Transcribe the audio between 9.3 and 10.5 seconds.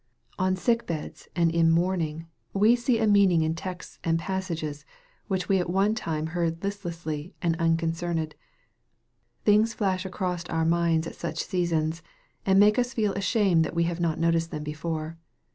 Things flash across